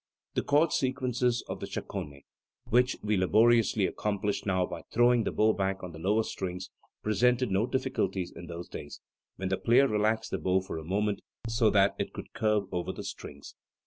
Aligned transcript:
The 0.33 0.41
chord 0.41 0.71
sequences 0.71 1.43
of 1.47 1.59
the 1.59 1.67
Chaconne, 1.67 2.21
which 2.65 2.97
we 3.03 3.15
laboriously 3.15 3.85
accomplish 3.85 4.47
now 4.47 4.65
by 4.65 4.81
throwing 4.91 5.25
the 5.25 5.31
bow 5.31 5.53
back 5.53 5.83
on 5.83 5.91
the 5.91 5.99
lower 5.99 6.23
strings, 6.23 6.71
presented 7.03 7.51
no 7.51 7.67
difficulties 7.67 8.33
in 8.35 8.47
those 8.47 8.67
days, 8.67 8.99
when 9.35 9.49
the 9.49 9.57
player 9.57 9.87
relaxed 9.87 10.31
the 10.31 10.39
bow 10.39 10.59
for 10.59 10.79
a 10.79 10.83
moment 10.83 11.21
so 11.47 11.69
that 11.69 11.95
it 11.99 12.13
could 12.13 12.33
curve 12.33 12.63
over 12.71 12.91
the 12.91 13.03
strings. 13.03 13.53